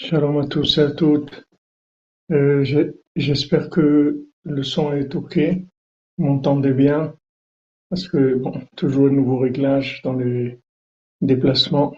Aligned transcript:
Shalom 0.00 0.38
à 0.38 0.46
tous 0.46 0.78
et 0.78 0.82
à 0.82 0.90
toutes. 0.92 1.44
Euh, 2.30 2.64
J'espère 3.16 3.68
que 3.68 4.28
le 4.44 4.62
son 4.62 4.92
est 4.92 5.12
OK. 5.16 5.40
Vous 6.16 6.24
m'entendez 6.24 6.72
bien? 6.72 7.16
Parce 7.90 8.06
que, 8.06 8.34
bon, 8.34 8.64
toujours 8.76 9.08
un 9.08 9.10
nouveau 9.10 9.38
réglage 9.38 10.00
dans 10.02 10.12
les 10.12 10.60
déplacements. 11.20 11.96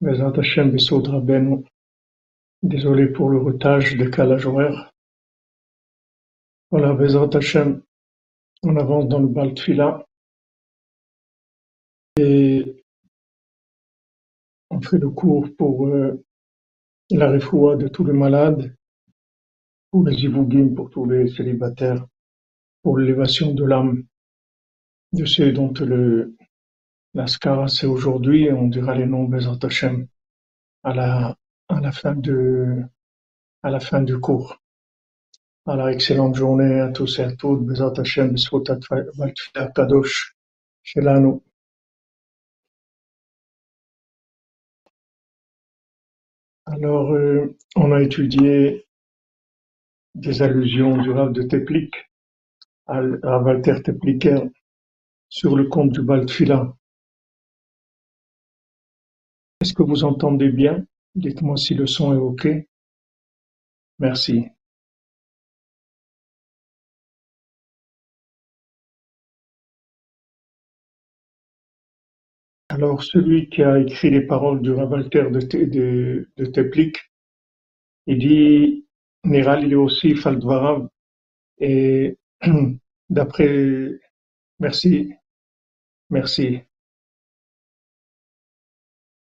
Bezrat 0.00 0.38
Hashem, 0.38 0.70
Besod 0.70 1.08
Rabbeinu. 1.08 1.64
Désolé 2.62 3.08
pour 3.08 3.28
le 3.28 3.38
retard, 3.38 3.80
décalage 3.80 4.46
horaire. 4.46 4.90
Voilà, 6.70 6.94
Bezrat 6.94 7.36
Hashem, 7.36 7.82
on 8.62 8.74
avance 8.76 9.06
dans 9.06 9.20
le 9.20 9.28
bal 9.28 9.52
Tfila 9.52 10.02
et 12.18 12.82
on 14.70 14.80
fait 14.80 14.98
le 14.98 15.10
cours 15.10 15.46
pour 15.58 15.88
euh, 15.88 16.24
la 17.16 17.30
refoua 17.30 17.76
de 17.76 17.88
tous 17.88 18.04
les 18.04 18.12
malades, 18.12 18.74
pour 19.90 20.04
les 20.04 20.16
ivougim, 20.24 20.74
pour 20.74 20.90
tous 20.90 21.06
les 21.06 21.28
célibataires, 21.28 22.04
pour 22.82 22.98
l'élévation 22.98 23.54
de 23.54 23.64
l'âme 23.64 24.04
de 25.12 25.24
ceux 25.24 25.52
dont 25.52 25.72
le, 25.80 26.36
La 27.14 27.26
Skara, 27.26 27.68
c'est 27.68 27.86
aujourd'hui 27.86 28.52
on 28.52 28.68
dira 28.68 28.94
les 28.94 29.06
noms 29.06 29.24
Bezrat 29.24 29.58
Hashem 29.62 30.06
à 30.82 30.94
la, 30.94 31.36
à 31.68 31.80
la 31.80 31.92
fin 31.92 32.14
de, 32.14 32.82
à 33.62 33.70
la 33.70 33.80
fin 33.80 34.02
du 34.02 34.18
cours. 34.18 34.60
Alors, 35.66 35.88
excellente 35.88 36.34
journée 36.34 36.80
à 36.80 36.90
tous 36.90 37.18
et 37.18 37.24
à 37.24 37.32
toutes. 37.34 37.64
Bezrat 37.64 37.92
Hashem, 37.98 38.36
Atfila 38.36 39.66
Kadosh, 39.74 40.36
Shelanu. 40.82 41.42
Alors, 46.70 47.12
euh, 47.14 47.56
on 47.76 47.92
a 47.92 48.02
étudié 48.02 48.86
des 50.14 50.42
allusions 50.42 50.98
du 50.98 51.10
Rav 51.10 51.32
de 51.32 51.42
Teplik, 51.42 51.94
à 52.86 53.00
Walter 53.40 53.82
Tepliker, 53.82 54.40
sur 55.30 55.56
le 55.56 55.64
compte 55.64 55.92
du 55.92 56.02
Baltfila. 56.02 56.76
Est-ce 59.60 59.72
que 59.72 59.82
vous 59.82 60.04
entendez 60.04 60.50
bien? 60.50 60.84
Dites-moi 61.14 61.56
si 61.56 61.74
le 61.74 61.86
son 61.86 62.12
est 62.12 62.18
OK. 62.18 62.46
Merci. 63.98 64.48
Alors, 72.78 73.02
celui 73.02 73.48
qui 73.48 73.64
a 73.64 73.80
écrit 73.80 74.08
les 74.08 74.20
paroles 74.20 74.62
du 74.62 74.70
Rav 74.70 74.92
Walter 74.92 75.30
de, 75.32 76.28
de, 76.36 76.46
Teplik, 76.46 76.96
il 78.06 78.18
dit, 78.20 78.86
est 79.24 79.74
aussi 79.74 80.14
Faldvarav, 80.14 80.88
et 81.58 82.16
d'après, 83.10 83.98
merci, 84.60 85.12
merci. 86.10 86.60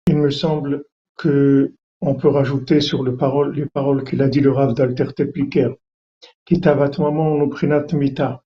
Il 0.09 0.17
me 0.17 0.31
semble 0.31 0.85
que 1.17 1.73
on 2.01 2.17
peut 2.17 2.29
rajouter 2.29 2.81
sur 2.81 3.05
le 3.05 3.17
parole, 3.17 3.55
les 3.55 3.67
paroles 3.67 4.03
qu'il 4.03 4.23
a 4.23 4.29
dit 4.29 4.41
le 4.41 4.51
Rav 4.51 4.75
d'Alter 4.75 5.13
Tepliker, 5.15 5.71
Kitavat 6.47 6.99
Mamon 6.99 7.47
Uprinat 7.47 7.87
Mita, 7.93 8.43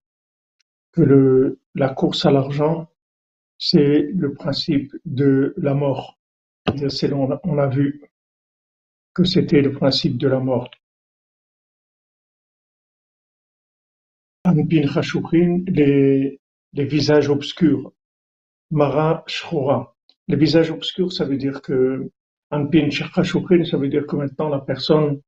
que 0.92 1.00
le, 1.00 1.58
la 1.74 1.88
course 1.88 2.26
à 2.26 2.30
l'argent, 2.30 2.89
c'est 3.60 4.08
le 4.14 4.32
principe 4.32 4.96
de 5.04 5.54
la 5.58 5.74
mort. 5.74 6.18
On 6.66 7.58
a, 7.58 7.68
vu 7.68 8.02
que 9.14 9.24
c'était 9.24 9.60
le 9.60 9.72
principe 9.72 10.16
de 10.16 10.28
la 10.28 10.40
mort. 10.40 10.70
Anpin 14.44 14.86
Chashukhin, 14.86 15.64
les, 15.66 16.40
visages 16.72 17.28
obscurs. 17.28 17.92
Mara 18.70 19.24
Shchora. 19.26 19.94
Les 20.28 20.36
visages 20.36 20.70
obscurs, 20.70 21.12
ça 21.12 21.24
veut 21.24 21.36
dire 21.36 21.60
que 21.60 22.10
Anpin 22.50 22.88
Chashukhin, 22.88 23.64
ça 23.64 23.76
veut 23.76 23.88
dire 23.88 24.06
que 24.06 24.16
maintenant 24.16 24.48
la 24.48 24.60
personne, 24.60 25.20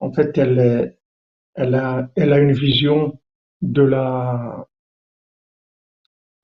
en 0.00 0.12
fait, 0.12 0.36
elle, 0.38 0.98
elle 1.54 1.74
a, 1.74 2.10
elle 2.16 2.32
a 2.32 2.40
une 2.40 2.52
vision 2.52 3.20
de 3.62 3.82
la, 3.82 4.66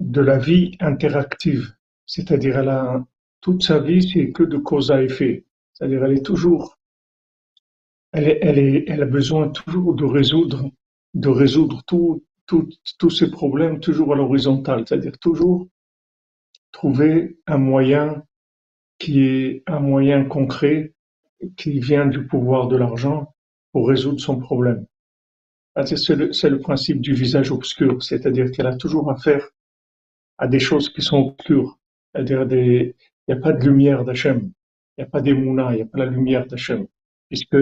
de 0.03 0.21
la 0.21 0.39
vie 0.39 0.73
interactive. 0.81 1.75
C'est-à-dire, 2.07 2.59
elle 2.59 2.69
a, 2.69 3.05
toute 3.41 3.63
sa 3.63 3.79
vie, 3.79 4.03
c'est 4.07 4.31
que 4.33 4.43
de 4.43 4.59
cause 4.59 4.91
à 4.91 5.03
effet. 5.03 5.45
C'est-à-dire, 5.73 6.05
elle 6.05 6.19
est 6.19 6.27
toujours, 6.27 6.79
elle 8.13 8.29
est, 8.29 8.39
elle 8.43 8.59
est, 8.59 8.85
elle 8.89 9.03
a 9.03 9.07
besoin 9.07 9.49
toujours 9.49 9.95
de 9.95 10.05
résoudre, 10.05 10.71
de 11.15 11.29
résoudre 11.29 11.83
tous 11.87 13.11
ces 13.11 13.31
problèmes 13.31 13.81
toujours 13.81 14.13
à 14.13 14.17
l'horizontale. 14.17 14.85
C'est-à-dire, 14.87 15.19
toujours 15.19 15.69
trouver 16.73 17.39
un 17.47 17.59
moyen 17.59 18.25
qui 18.99 19.21
est 19.21 19.63
un 19.67 19.81
moyen 19.81 20.25
concret 20.25 20.95
qui 21.57 21.81
vient 21.81 22.07
du 22.07 22.27
pouvoir 22.27 22.69
de 22.69 22.77
l'argent 22.77 23.35
pour 23.73 23.89
résoudre 23.89 24.21
son 24.21 24.39
problème. 24.39 24.87
Ah, 25.75 25.87
C'est 25.87 26.17
le, 26.17 26.31
le 26.31 26.59
principe 26.61 27.01
du 27.01 27.15
visage 27.15 27.51
obscur, 27.51 28.03
c'est-à-dire 28.03 28.51
qu'elle 28.51 28.67
a 28.67 28.77
toujours 28.77 29.11
affaire 29.11 29.49
à 30.43 30.49
des 30.49 30.59
choses 30.59 30.89
qui 30.89 31.03
sont 31.03 31.19
obscures. 31.29 31.79
C'est-à-dire 32.13 32.43
il 32.51 32.95
n'y 33.29 33.35
a 33.35 33.37
pas 33.37 33.53
de 33.53 33.65
lumière 33.65 34.05
d'Hachem, 34.05 34.51
il 34.99 35.01
n'y 35.01 35.05
a 35.05 35.11
pas 35.15 35.21
d'émouna, 35.21 35.73
il 35.73 35.77
n'y 35.77 35.83
a 35.83 35.87
pas 35.87 35.99
la 35.99 36.07
lumière 36.07 36.47
d'Hachem, 36.49 36.87
puisque 37.29 37.57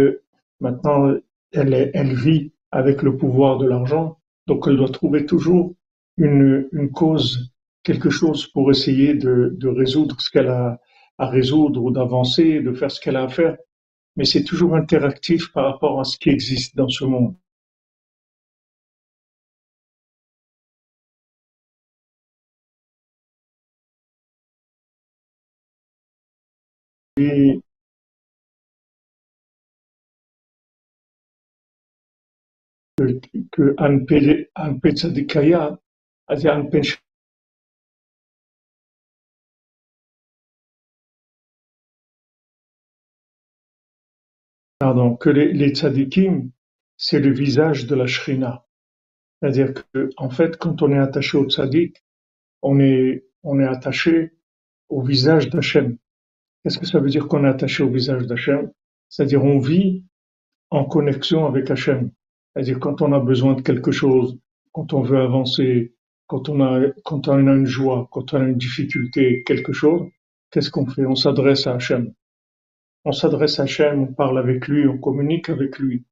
maintenant 0.61 1.13
elle, 1.53 1.91
elle 1.93 2.15
vit 2.15 2.53
avec 2.71 3.03
le 3.03 3.19
pouvoir 3.19 3.59
de 3.59 3.67
l'argent, 3.67 4.19
donc 4.47 4.65
elle 4.67 4.79
doit 4.79 4.89
trouver 4.89 5.27
toujours 5.27 5.75
une, 6.17 6.69
une 6.73 6.91
cause, 6.91 7.53
quelque 7.83 8.09
chose 8.09 8.47
pour 8.47 8.71
essayer 8.71 9.13
de, 9.13 9.55
de 9.59 9.69
résoudre 9.69 10.19
ce 10.19 10.31
qu'elle 10.31 10.49
a 10.49 10.81
à 11.19 11.27
résoudre 11.27 11.83
ou 11.85 11.91
d'avancer, 11.91 12.61
de 12.61 12.73
faire 12.73 12.91
ce 12.91 12.99
qu'elle 12.99 13.17
a 13.17 13.25
à 13.25 13.29
faire, 13.29 13.59
mais 14.17 14.25
c'est 14.25 14.45
toujours 14.45 14.75
interactif 14.75 15.53
par 15.53 15.67
rapport 15.67 16.01
à 16.01 16.05
ce 16.05 16.17
qui 16.17 16.31
existe 16.31 16.77
dans 16.77 16.89
ce 16.89 17.05
monde. 17.05 17.35
Que, 33.53 33.75
pardon, 44.79 45.15
que 45.15 45.31
les, 45.31 45.53
les 45.53 45.75
tzadikim, 45.75 46.51
c'est 46.97 47.21
le 47.21 47.33
visage 47.33 47.87
de 47.87 47.95
la 47.95 48.07
shrina. 48.07 48.67
C'est-à-dire 49.41 49.75
que, 49.75 50.11
en 50.17 50.31
fait, 50.31 50.57
quand 50.57 50.83
on 50.83 50.93
est 50.93 50.99
attaché 50.99 51.37
au 51.39 51.49
tzadik, 51.49 52.05
on 52.63 52.81
est, 52.81 53.27
on 53.43 53.59
est 53.61 53.67
attaché 53.67 54.33
au 54.89 55.03
visage 55.03 55.49
d'Hachem. 55.51 55.97
Qu'est-ce 56.63 56.79
que 56.79 56.87
ça 56.87 57.01
veut 57.01 57.09
dire 57.09 57.29
qu'on 57.29 57.45
est 57.45 57.49
attaché 57.49 57.83
au 57.83 57.91
visage 57.91 58.27
d'Hachem? 58.27 58.71
C'est-à-dire, 59.09 59.45
on 59.45 59.59
vit 59.59 60.05
en 60.71 60.85
connexion 60.85 61.47
avec 61.47 61.71
Hachem. 61.71 62.11
C'est-à-dire, 62.55 62.81
quand 62.81 63.03
on 63.03 63.13
a 63.13 63.21
besoin 63.21 63.55
de 63.55 63.63
quelque 63.63 63.93
chose, 63.93 64.39
quand 64.73 64.93
on 64.93 65.03
veut 65.03 65.21
avancer, 65.21 65.95
quand 66.27 66.49
on 66.49 66.61
a, 66.61 66.89
quand 67.05 67.29
on 67.29 67.47
a 67.47 67.53
une 67.53 67.67
joie, 67.67 68.09
quand 68.13 68.35
on 68.35 68.41
a 68.41 68.45
une 68.45 68.59
difficulté, 68.59 69.43
quelque 69.45 69.73
chose, 69.73 70.09
qu'est-ce 70.51 70.71
qu'on 70.71 70.87
fait? 70.87 71.07
On 71.07 71.15
s'adresse 71.15 71.67
à 71.67 71.75
Hachem. 71.75 72.13
On 73.05 73.13
s'adresse 73.13 73.61
à 73.61 73.65
Hachem, 73.65 74.01
on 74.03 74.13
parle 74.13 74.39
avec 74.39 74.69
lui, 74.69 74.87
on 74.87 74.99
communique 74.99 75.49
avec 75.49 75.79
lui. 75.79 76.05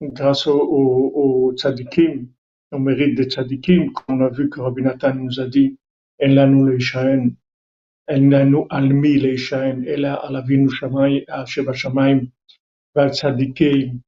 grâce 0.00 0.46
aux 0.46 0.60
au, 0.60 1.12
au 1.14 1.52
tzadikim, 1.54 2.26
au 2.72 2.78
mérite 2.78 3.16
des 3.16 3.24
tzadikim, 3.24 3.92
qu'on 3.92 4.20
a 4.20 4.28
vu 4.28 4.48
que 4.48 4.60
Rabbi 4.60 4.82
Nathan 4.82 5.14
nous 5.14 5.40
a 5.40 5.46
dit, 5.46 5.78
En 6.22 6.28
lanu 6.34 6.70
leishaen, 6.70 7.34
en 8.08 8.30
lanu 8.30 8.66
almi 8.70 9.18
leishaen, 9.18 9.84
ela 9.86 10.14
alavinu 10.14 10.68
shamay, 10.70 11.24
sheba 11.46 11.72
shamayim, 11.72 12.28
val 12.94 13.10
tzadikim, 13.10 14.00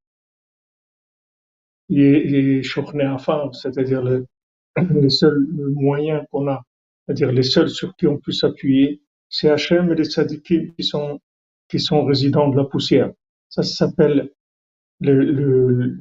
et 1.91 2.63
afar, 3.03 3.55
c'est-à-dire 3.55 4.03
le, 4.03 4.27
les 4.91 5.11
seuls 5.11 5.47
moyens 5.75 6.25
qu'on 6.31 6.49
a, 6.49 6.63
c'est-à-dire 7.05 7.33
les 7.33 7.43
seuls 7.43 7.71
sur 7.71 7.95
qui 7.97 8.07
on 8.07 8.19
peut 8.19 8.33
s'appuyer, 8.33 9.01
c'est 9.29 9.51
Hachem 9.51 9.93
et 9.93 9.95
les 9.95 10.05
tzadikim 10.05 10.73
qui 10.75 10.85
sont, 10.85 11.21
qui 11.69 11.81
sont 11.81 12.05
résidents 12.05 12.49
de 12.49 12.57
la 12.57 12.65
poussière. 12.65 13.13
Ça, 13.49 13.63
s'appelle 13.63 14.31
le, 15.01 15.25
le, 15.25 15.99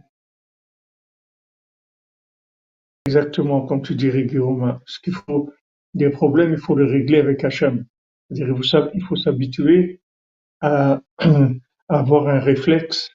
Exactement, 3.07 3.61
comme 3.67 3.83
tu 3.83 3.93
dis, 3.93 4.09
Guillaume, 4.09 4.79
ce 4.87 4.99
qu'il 4.99 5.13
faut, 5.13 5.53
des 5.93 6.09
problèmes, 6.09 6.53
il 6.53 6.57
faut 6.57 6.75
les 6.75 6.91
régler 6.91 7.19
avec 7.19 7.43
Hachem. 7.43 7.85
C'est-à-dire, 8.29 8.55
il 8.95 9.03
faut 9.03 9.15
s'habituer 9.15 10.01
à, 10.61 11.01
avoir 11.87 12.27
un 12.27 12.39
réflexe 12.39 13.11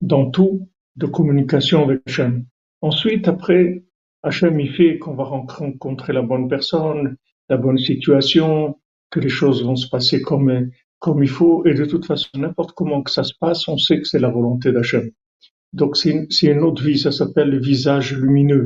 dans 0.00 0.30
tout 0.30 0.68
de 0.98 1.06
communication 1.06 1.84
avec 1.84 2.02
Hachem. 2.06 2.44
Ensuite, 2.82 3.28
après, 3.28 3.84
Hachem 4.22 4.58
il 4.58 4.70
fait 4.72 4.98
qu'on 4.98 5.14
va 5.14 5.24
rencontrer 5.24 6.12
la 6.12 6.22
bonne 6.22 6.48
personne, 6.48 7.16
la 7.48 7.56
bonne 7.56 7.78
situation, 7.78 8.78
que 9.10 9.20
les 9.20 9.28
choses 9.28 9.64
vont 9.64 9.76
se 9.76 9.88
passer 9.88 10.20
comme, 10.20 10.70
comme 10.98 11.22
il 11.22 11.28
faut, 11.28 11.64
et 11.66 11.74
de 11.74 11.84
toute 11.84 12.04
façon, 12.04 12.28
n'importe 12.34 12.72
comment 12.72 13.02
que 13.02 13.12
ça 13.12 13.22
se 13.22 13.34
passe, 13.38 13.68
on 13.68 13.78
sait 13.78 14.00
que 14.00 14.08
c'est 14.08 14.18
la 14.18 14.28
volonté 14.28 14.72
d'Hachem. 14.72 15.10
Donc 15.72 15.96
c'est 15.96 16.10
une, 16.10 16.26
une, 16.42 16.62
autre 16.64 16.82
vie, 16.82 16.98
ça 16.98 17.12
s'appelle 17.12 17.50
le 17.50 17.60
visage 17.60 18.16
lumineux. 18.16 18.64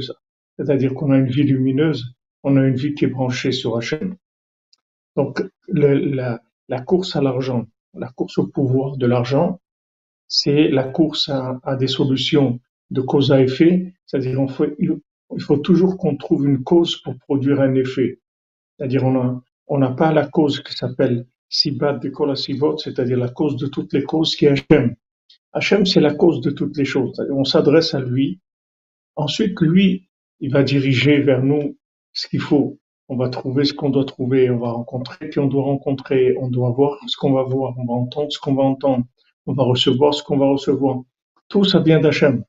C'est-à-dire 0.58 0.94
qu'on 0.94 1.10
a 1.10 1.18
une 1.18 1.30
vie 1.30 1.42
lumineuse, 1.42 2.14
on 2.44 2.56
a 2.56 2.66
une 2.66 2.76
vie 2.76 2.94
qui 2.94 3.04
est 3.04 3.08
branchée 3.08 3.52
sur 3.52 3.76
Hachem. 3.76 4.16
Donc 5.16 5.42
la 5.68 6.80
course 6.86 7.14
à 7.14 7.20
l'argent, 7.20 7.66
la 7.92 8.08
course 8.08 8.38
au 8.38 8.46
pouvoir 8.46 8.96
de 8.96 9.06
l'argent, 9.06 9.60
c'est 10.34 10.68
la 10.68 10.84
course 10.84 11.28
à, 11.28 11.76
des 11.76 11.86
solutions 11.86 12.58
de 12.90 13.02
cause 13.02 13.32
à 13.32 13.42
effet, 13.42 13.92
c'est-à-dire 14.06 14.40
il 14.78 15.42
faut 15.42 15.58
toujours 15.58 15.98
qu'on 15.98 16.16
trouve 16.16 16.46
une 16.48 16.64
cause 16.64 16.96
pour 17.02 17.18
produire 17.18 17.60
un 17.60 17.74
effet. 17.74 18.18
C'est-à-dire 18.78 19.04
on 19.04 19.78
n'a 19.78 19.90
pas 19.90 20.10
la 20.10 20.26
cause 20.26 20.62
qui 20.62 20.72
s'appelle 20.72 21.26
Sibat 21.50 21.98
de 21.98 22.08
Kolasivot, 22.08 22.78
c'est-à-dire 22.78 23.18
la 23.18 23.28
cause 23.28 23.56
de 23.56 23.66
toutes 23.66 23.92
les 23.92 24.04
causes 24.04 24.34
qui 24.34 24.46
est 24.46 24.52
Hachem. 24.52 24.96
Hachem, 25.52 25.84
c'est 25.84 26.00
la 26.00 26.14
cause 26.14 26.40
de 26.40 26.50
toutes 26.50 26.78
les 26.78 26.86
choses. 26.86 27.12
On 27.30 27.44
s'adresse 27.44 27.92
à 27.92 28.00
lui. 28.00 28.40
Ensuite, 29.16 29.60
lui, 29.60 30.08
il 30.40 30.50
va 30.50 30.62
diriger 30.62 31.20
vers 31.20 31.42
nous 31.42 31.76
ce 32.14 32.26
qu'il 32.26 32.40
faut. 32.40 32.78
On 33.08 33.16
va 33.16 33.28
trouver 33.28 33.66
ce 33.66 33.74
qu'on 33.74 33.90
doit 33.90 34.06
trouver, 34.06 34.48
on 34.48 34.58
va 34.58 34.70
rencontrer 34.70 35.28
qui 35.28 35.38
on 35.40 35.46
doit 35.46 35.64
rencontrer, 35.64 36.34
on 36.38 36.48
doit 36.48 36.70
voir 36.70 36.98
ce 37.06 37.18
qu'on 37.18 37.34
va 37.34 37.42
voir, 37.42 37.74
on 37.78 37.84
va 37.84 37.92
entendre 37.92 38.32
ce 38.32 38.38
qu'on 38.38 38.54
va 38.54 38.62
entendre, 38.62 39.04
on 39.46 39.54
va 39.54 39.64
recevoir 39.64 40.14
ce 40.14 40.22
qu'on 40.22 40.38
va 40.38 40.46
recevoir. 40.46 41.02
Tout 41.48 41.64
ça 41.64 41.80
vient 41.80 42.00
d'Hachem. 42.00 42.44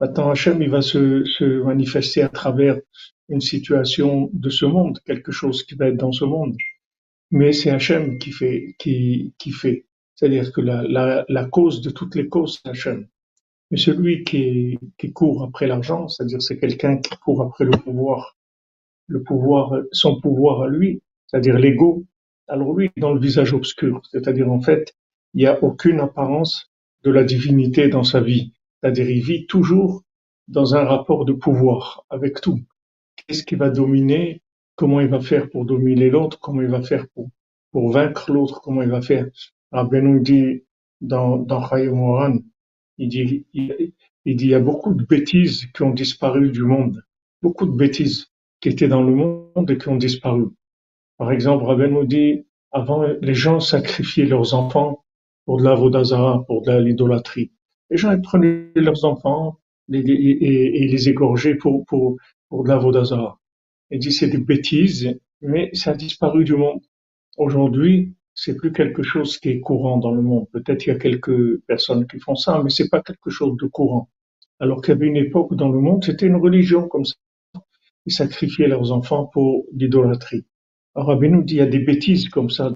Maintenant, 0.00 0.30
Hachem, 0.30 0.60
il 0.60 0.68
va 0.68 0.82
se, 0.82 1.24
se 1.24 1.62
manifester 1.62 2.22
à 2.22 2.28
travers 2.28 2.78
une 3.28 3.40
situation 3.40 4.28
de 4.32 4.50
ce 4.50 4.66
monde, 4.66 4.98
quelque 5.06 5.32
chose 5.32 5.62
qui 5.62 5.74
va 5.74 5.88
être 5.88 5.96
dans 5.96 6.12
ce 6.12 6.24
monde. 6.24 6.54
Mais 7.30 7.52
c'est 7.52 7.70
Hachem 7.70 8.18
qui 8.18 8.30
fait, 8.30 8.74
qui, 8.78 9.34
qui 9.38 9.50
fait. 9.52 9.86
C'est-à-dire 10.14 10.52
que 10.52 10.60
la, 10.60 10.82
la, 10.82 11.24
la, 11.28 11.44
cause 11.46 11.80
de 11.80 11.90
toutes 11.90 12.14
les 12.14 12.28
causes, 12.28 12.60
c'est 12.62 12.70
Hachem. 12.70 13.08
Mais 13.70 13.78
celui 13.78 14.22
qui, 14.22 14.78
qui 14.98 15.12
court 15.12 15.42
après 15.42 15.66
l'argent, 15.66 16.08
c'est-à-dire 16.08 16.40
c'est 16.40 16.58
quelqu'un 16.58 16.98
qui 16.98 17.16
court 17.18 17.42
après 17.42 17.64
le 17.64 17.72
pouvoir, 17.72 18.36
le 19.08 19.22
pouvoir, 19.22 19.72
son 19.92 20.20
pouvoir 20.20 20.62
à 20.62 20.68
lui, 20.68 21.02
c'est-à-dire 21.26 21.58
l'ego. 21.58 22.04
Alors 22.48 22.74
lui, 22.74 22.90
dans 22.96 23.12
le 23.12 23.20
visage 23.20 23.52
obscur, 23.54 24.00
c'est-à-dire 24.12 24.50
en 24.50 24.60
fait, 24.60 24.94
il 25.36 25.40
n'y 25.40 25.46
a 25.46 25.62
aucune 25.62 26.00
apparence 26.00 26.72
de 27.04 27.10
la 27.10 27.22
divinité 27.22 27.88
dans 27.88 28.04
sa 28.04 28.20
vie. 28.20 28.54
C'est-à-dire 28.80 29.10
il 29.10 29.22
vit 29.22 29.46
toujours 29.46 30.02
dans 30.48 30.74
un 30.74 30.84
rapport 30.84 31.26
de 31.26 31.34
pouvoir 31.34 32.06
avec 32.08 32.40
tout. 32.40 32.60
Qu'est-ce 33.16 33.44
qui 33.44 33.54
va 33.54 33.68
dominer? 33.68 34.40
Comment 34.76 35.00
il 35.00 35.08
va 35.08 35.20
faire 35.20 35.50
pour 35.50 35.66
dominer 35.66 36.08
l'autre? 36.08 36.40
Comment 36.40 36.62
il 36.62 36.68
va 36.68 36.80
faire 36.80 37.06
pour, 37.14 37.28
pour 37.70 37.90
vaincre 37.90 38.32
l'autre? 38.32 38.62
Comment 38.62 38.80
il 38.80 38.88
va 38.88 39.02
faire? 39.02 39.26
Nous 39.72 40.20
dit 40.20 40.64
dans, 41.02 41.36
dans 41.36 41.60
Moran, 41.94 42.38
il 42.96 43.08
dit, 43.10 43.44
il, 43.52 43.92
dit, 44.24 44.46
il 44.46 44.46
y 44.46 44.54
a 44.54 44.60
beaucoup 44.60 44.94
de 44.94 45.04
bêtises 45.04 45.66
qui 45.66 45.82
ont 45.82 45.90
disparu 45.90 46.50
du 46.50 46.62
monde. 46.62 47.04
Beaucoup 47.42 47.66
de 47.66 47.76
bêtises 47.76 48.28
qui 48.60 48.70
étaient 48.70 48.88
dans 48.88 49.02
le 49.02 49.14
monde 49.14 49.70
et 49.70 49.76
qui 49.76 49.88
ont 49.88 49.96
disparu. 49.96 50.46
Par 51.18 51.30
exemple, 51.30 51.64
Rabbi 51.64 51.90
nous 51.90 52.06
dit, 52.06 52.46
avant, 52.72 53.02
les 53.02 53.34
gens 53.34 53.60
sacrifiaient 53.60 54.24
leurs 54.24 54.54
enfants 54.54 55.02
pour 55.46 55.58
de 55.58 55.64
la 55.64 55.74
vodazara, 55.74 56.44
pour 56.46 56.62
de 56.62 56.72
l'idolâtrie. 56.72 57.52
Les 57.90 57.96
gens 57.96 58.12
ils 58.12 58.20
prenaient 58.20 58.72
leurs 58.74 59.04
enfants 59.04 59.58
et, 59.90 60.02
les 60.02 61.08
égorgeaient 61.08 61.54
pour, 61.54 61.86
pour, 61.86 62.16
pour 62.48 62.64
de 62.64 62.68
la 62.68 62.76
vodazara. 62.76 63.40
Il 63.90 64.00
dit 64.00 64.12
c'est 64.12 64.28
des 64.28 64.38
bêtises, 64.38 65.18
mais 65.40 65.70
ça 65.72 65.92
a 65.92 65.94
disparu 65.94 66.44
du 66.44 66.56
monde. 66.56 66.80
Aujourd'hui, 67.38 68.14
c'est 68.34 68.56
plus 68.56 68.72
quelque 68.72 69.02
chose 69.02 69.38
qui 69.38 69.50
est 69.50 69.60
courant 69.60 69.98
dans 69.98 70.10
le 70.10 70.20
monde. 70.20 70.46
Peut-être 70.52 70.84
il 70.86 70.88
y 70.90 70.92
a 70.92 70.98
quelques 70.98 71.60
personnes 71.62 72.06
qui 72.06 72.18
font 72.18 72.34
ça, 72.34 72.60
mais 72.62 72.70
c'est 72.70 72.90
pas 72.90 73.00
quelque 73.00 73.30
chose 73.30 73.56
de 73.56 73.66
courant. 73.66 74.10
Alors 74.58 74.82
qu'il 74.82 74.94
y 74.94 74.96
avait 74.96 75.06
une 75.06 75.16
époque 75.16 75.54
dans 75.54 75.70
le 75.70 75.80
monde, 75.80 76.04
c'était 76.04 76.26
une 76.26 76.36
religion 76.36 76.88
comme 76.88 77.04
ça. 77.04 77.14
Ils 78.04 78.12
sacrifiaient 78.12 78.68
leurs 78.68 78.92
enfants 78.92 79.26
pour 79.26 79.64
l'idolâtrie. 79.72 80.44
Alors 80.94 81.08
Rabbi 81.08 81.28
dit 81.44 81.54
il 81.54 81.58
y 81.58 81.60
a 81.60 81.66
des 81.66 81.78
bêtises 81.78 82.28
comme 82.28 82.50
ça 82.50 82.72